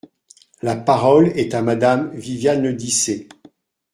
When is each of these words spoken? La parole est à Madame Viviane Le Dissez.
La 0.63 0.75
parole 0.75 1.27
est 1.37 1.53
à 1.53 1.61
Madame 1.61 2.09
Viviane 2.15 2.63
Le 2.63 2.73
Dissez. 2.73 3.29